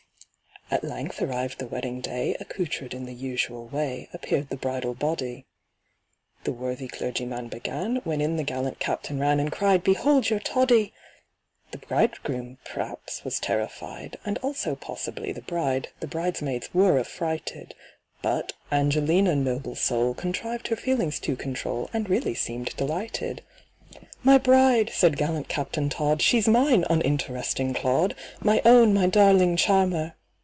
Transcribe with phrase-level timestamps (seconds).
[0.73, 5.45] At length arrived the wedding day; Accoutred in the usual way Appeared the bridal body;
[6.45, 10.93] The worthy clergyman began, When in the gallant Captain ran And cried, "Behold your TODDY!"
[11.71, 17.75] The bridegroom, p'raps, was terrified, And also possibly the bride— The bridesmaids were affrighted;
[18.21, 23.41] But ANGELINA, noble soul, Contrived her feelings to control, And really seemed delighted.
[24.23, 28.15] "My bride!" said gallant CAPTAIN TODD, "She's mine, uninteresting clod!
[28.39, 30.15] My own, my darling charmer!"